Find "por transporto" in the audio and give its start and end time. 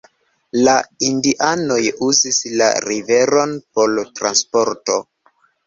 3.79-5.01